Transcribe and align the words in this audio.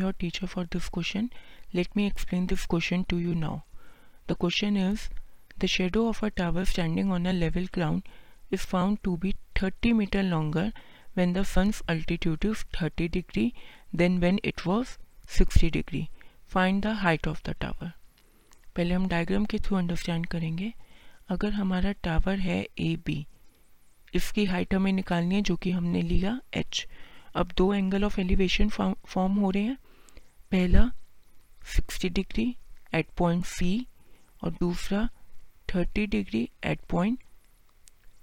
your 0.00 0.12
teacher 0.24 0.46
for 0.48 0.66
this 0.76 0.88
question. 0.90 1.30
Let 1.74 1.96
me 1.96 2.06
explain 2.08 2.46
this 2.46 2.66
question 2.66 3.06
to 3.14 3.18
you 3.18 3.34
now. 3.36 3.56
The 4.28 4.36
question 4.36 4.76
is 4.84 5.08
The 5.58 5.68
shadow 5.68 6.08
of 6.08 6.22
a 6.22 6.30
tower 6.30 6.64
standing 6.64 7.10
on 7.12 7.26
a 7.26 7.34
level 7.34 7.66
ground 7.66 8.04
is 8.50 8.64
found 8.64 9.02
to 9.04 9.18
be 9.18 9.36
30 9.54 9.92
meter 9.92 10.22
longer 10.22 10.72
when 11.12 11.34
the 11.34 11.44
sun's 11.44 11.82
altitude 11.86 12.46
is 12.46 12.62
30 12.72 13.08
degree 13.08 13.52
than 13.92 14.20
when 14.20 14.38
it 14.42 14.64
was 14.64 14.96
60 15.28 15.68
degree. 15.68 16.08
Find 16.46 16.82
the 16.82 16.94
height 17.02 17.26
of 17.26 17.42
the 17.42 17.54
tower. 17.54 17.92
पहले 18.76 18.94
हम 18.94 19.06
diagram 19.08 19.44
के 19.52 19.58
through 19.58 19.76
understand 19.76 20.26
करेंगे 20.32 20.72
अगर 21.30 21.52
हमारा 21.52 21.92
tower 22.04 22.38
है 22.38 22.58
A 22.78 22.94
B 23.06 23.26
इसकी 24.14 24.44
height 24.52 24.74
हमें 24.74 24.92
निकालनी 24.92 25.34
है 25.34 25.42
जो 25.50 25.56
कि 25.64 25.70
हमने 25.70 26.02
लिया 26.02 26.38
एच 26.62 26.86
अब 27.42 27.52
दो 27.56 27.72
एंगल 27.74 28.04
ऑफ़ 28.04 28.20
एलिवेशन 28.20 28.68
फॉर्म 28.78 29.34
हो 29.40 29.50
रहे 29.50 29.62
हैं 29.62 29.76
पहला 30.52 30.90
60 31.76 32.08
डिग्री 32.12 32.44
एट 32.94 33.08
पॉइंट 33.18 33.44
सी 33.46 33.86
और 34.44 34.50
दूसरा 34.50 35.08
30 35.72 36.06
डिग्री 36.10 36.48
एट 36.66 36.80
पॉइंट 36.90 37.18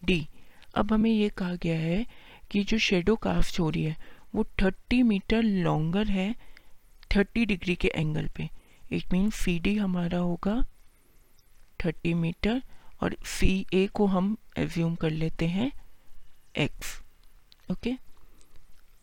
डी 0.05 0.27
अब 0.76 0.94
हमें 0.94 1.09
ये 1.12 1.30
कहा 1.30 1.55
गया 1.55 1.80
है 1.80 2.05
कि 2.52 2.63
जो 2.63 2.77
शेडो 2.77 3.16
कास्ट 3.16 3.59
हो 3.59 3.70
रही 3.70 3.84
है, 3.84 3.95
वो 4.36 4.45
30 4.62 5.02
मीटर 5.03 5.44
लॉन्गर 5.44 6.08
है 6.08 6.34
30 7.16 7.45
डिग्री 7.45 7.76
के 7.76 7.91
एंगल 7.95 8.28
पे. 8.36 8.50
इट 8.91 9.14
मीन 9.14 9.30
सी 9.30 9.58
डी 9.59 9.75
हमारा 9.78 10.17
होगा 10.17 10.55
30 11.84 12.14
मीटर 12.14 12.62
और 13.03 13.16
सी 13.25 13.66
ए 13.73 13.86
को 13.94 14.05
हम 14.08 14.36
एज्यूम 14.58 14.95
कर 14.95 15.09
लेते 15.09 15.48
हैं 15.48 15.72
एक्स 16.64 17.00
ओके 17.72 17.95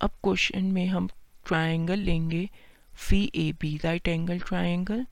अब 0.01 0.11
क्वेश्चन 0.25 0.65
में 0.73 0.87
हम 0.87 1.09
ट्रायंगल 1.47 1.99
लेंगे 1.99 2.49
C 2.97 3.33
A 3.35 3.53
B 3.53 3.77
right 3.85 4.09
angle 4.09 4.39
triangle 4.39 5.07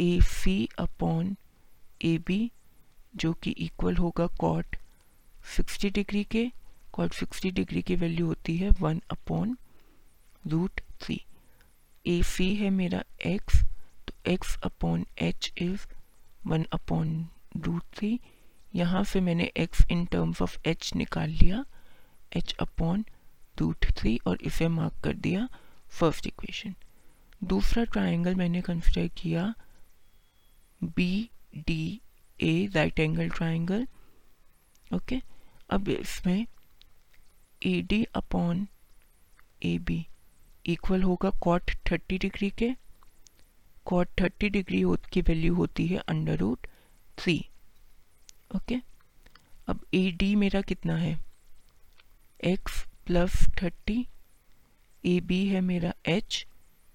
A 0.00 0.20
C 0.20 0.68
upon 0.78 1.36
A 2.04 2.18
B 2.18 2.50
जो 3.16 3.32
कि 3.32 3.50
इक्वल 3.50 3.96
होगा 3.96 4.26
कॉट 4.26 4.76
60 5.56 5.92
डिग्री 5.92 6.24
के। 6.24 6.50
कॉट 6.92 7.14
60 7.14 7.52
डिग्री 7.52 7.82
की 7.82 7.96
वैल्यू 7.96 8.26
होती 8.26 8.56
है 8.56 8.70
one 8.70 9.02
upon 9.10 9.56
root 10.46 10.80
three 11.00 11.20
A 12.06 12.22
C 12.22 12.54
है 12.54 12.70
मेरा 12.70 13.02
एक्स 13.26 13.62
तो 14.08 14.30
X 14.30 14.56
upon 14.62 15.06
H 15.18 15.52
is 15.58 15.86
one 16.46 16.66
upon 16.72 17.28
root 17.56 17.82
three 17.96 18.20
यहाँ 18.74 19.04
से 19.04 19.20
मैंने 19.20 19.52
x 19.60 19.90
in 19.90 20.04
terms 20.06 20.42
of 20.42 20.58
h 20.68 20.94
निकाल 20.96 21.30
लिया, 21.30 21.64
h 22.36 22.52
अपॉन 22.60 23.04
रूट 23.60 23.86
थ्री 23.98 24.20
और 24.26 24.38
इसे 24.42 24.68
मार्क 24.68 24.94
कर 25.04 25.14
दिया। 25.14 25.48
फ़र्स्ट 25.98 26.26
इक्वेशन 26.26 26.74
दूसरा 27.44 27.84
ट्राइंगल 27.84 28.34
मैंने 28.34 28.60
कंसिडर 28.62 29.08
किया 29.18 29.52
B 30.96 31.28
D 31.66 32.00
A 32.40 32.68
right 32.74 33.00
angle 33.00 33.28
triangle 33.28 33.86
okay 34.94 35.20
अब 35.70 35.88
इसमें 35.88 36.46
A 37.66 37.80
D 37.82 38.02
upon 38.14 38.66
A 39.64 39.78
B 39.78 40.06
equal 40.66 41.02
होगा 41.02 41.30
कॉट 41.42 41.70
थर्टी 41.90 42.18
डिग्री 42.18 42.50
के. 42.50 42.70
कॉट 43.86 44.08
थर्टी 44.20 44.48
डिग्री 44.48 44.82
की 45.12 45.20
वैल्यू 45.20 45.54
होती 45.54 45.86
है 45.86 45.98
अंडर 46.08 46.38
रूट 46.38 46.66
थ्री 47.18 47.38
ओके 48.56 48.80
अब 49.68 49.80
ए 49.94 50.10
डी 50.10 50.34
मेरा 50.34 50.60
कितना 50.60 50.96
है? 50.96 51.18
X 52.44 52.84
plus 53.06 53.32
thirty 53.62 54.06
A 55.06 55.20
B 55.20 55.46
है 55.48 55.60
मेरा 55.60 55.92
H 56.06 56.46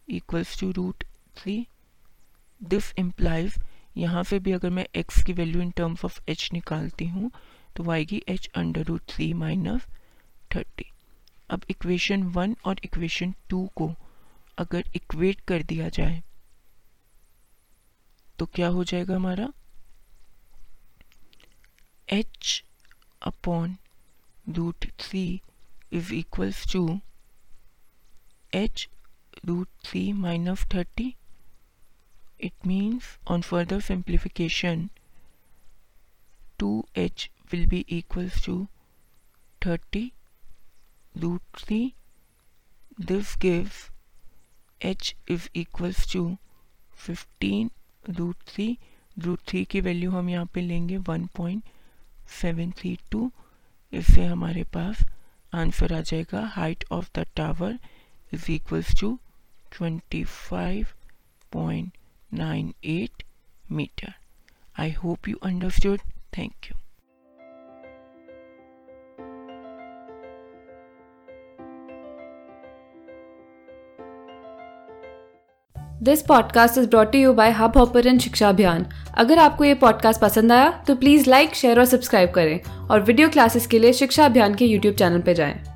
equals 0.08 0.60
to 0.60 0.72
root 0.72 1.04
three 1.36 1.68
this 2.62 2.94
implies 2.98 3.56
यहाँ 3.98 4.24
से 4.24 4.40
भी 4.40 4.52
अगर 4.52 4.70
मैं 4.70 4.88
एक्स 4.96 5.24
की 5.24 5.34
value 5.34 5.62
in 5.62 5.72
terms 5.72 6.06
of 6.06 6.20
H 6.30 6.50
निकालती 6.54 7.08
हूँ 7.08 7.32
तो 7.76 7.92
आएगी 7.92 8.24
H 8.28 8.50
under 8.56 8.84
root 8.84 9.02
three 9.08 9.34
minus 9.34 9.88
thirty 10.56 10.86
अब 11.50 11.62
इक्वेशन 11.70 12.24
वन 12.24 12.56
और 12.66 12.80
इक्वेशन 12.84 13.34
टू 13.50 13.70
को 13.76 13.94
अगर 14.58 14.84
इक्वेट 14.96 15.40
कर 15.40 15.64
दिया 15.64 15.90
जाए 15.90 16.22
तो 18.40 18.46
क्या 18.46 18.68
हो 18.68 18.84
जाएगा 18.84 19.16
हमारा? 19.16 19.48
H 22.08 22.62
upon 23.22 23.76
root 24.50 24.86
3 25.02 25.40
is 25.92 26.14
equals 26.14 26.66
to 26.68 27.00
H 28.54 28.88
root 29.46 29.88
C 29.88 30.12
minus 30.14 30.66
thirty 30.74 31.14
it 32.44 32.68
means 32.68 33.18
on 33.32 33.42
further 33.42 33.80
simplification 33.82 34.88
two 36.60 36.72
H 36.98 37.30
will 37.52 37.66
be 37.68 37.86
equals 37.90 38.46
to 38.46 38.56
thirty 39.62 40.12
root 41.16 41.60
C 41.60 41.82
this 43.02 43.36
give 43.42 43.70
H 44.82 45.16
is 45.32 45.48
equals 45.56 46.12
to 46.14 46.26
fifteen 47.00 47.70
root 48.10 48.50
C 48.50 48.78
root 49.18 49.40
three 49.48 49.64
की 49.66 49.82
value 49.82 50.12
हम 50.12 50.30
यहाँ 50.30 50.46
पे 50.54 50.62
लेंगे 50.62 50.98
one 51.08 51.26
point 51.36 51.64
seven 52.32 52.72
three 52.72 52.98
two 53.12 53.32
इससे 53.94 54.26
हमारे 54.26 54.64
पास 54.74 55.04
answer 55.54 55.94
आ 55.94 56.00
जाएगा 56.02 56.46
height 56.48 56.84
of 56.92 57.10
the 57.16 57.26
tower 57.36 57.78
five 60.24 60.88
point 61.52 61.92
nine 62.34 62.74
eight 62.84 63.24
metre 63.72 64.14
I 64.80 64.92
hope 64.92 65.28
you 65.28 65.36
understood 65.44 66.00
thank 66.38 66.52
you 66.66 66.78
this 76.04 76.22
podcast 76.22 76.78
is 76.78 76.88
brought 76.88 77.16
you 77.16 77.34
by 77.34 77.52
Hub 77.52 77.78
Hopper 77.78 78.18
शिक्षा 78.18 78.50
अभियान 78.50 78.86
अगर 79.18 79.40
आपको 79.40 79.64
ये 79.64 79.74
पॉडकास्ट 79.74 80.22
पसंद 80.22 80.52
आया 80.52 80.84
तो 80.88 80.96
प्लीज़ 80.96 81.30
लाइक 81.30 81.56
शेयर 81.56 81.80
और 81.80 81.86
सब्सक्राइब 81.86 82.32
करें 82.32 82.64
और 82.64 83.02
वीडियो 83.02 83.30
क्लासेस 83.30 83.68
के 83.68 83.80
लिए 83.80 83.94
शिक्षा 83.94 84.26
अभियान 84.26 84.56
के 84.56 84.66
यूट्यूब 84.66 84.96
चैनल 84.96 85.22
पर 85.22 85.34
जाएँ। 85.34 85.71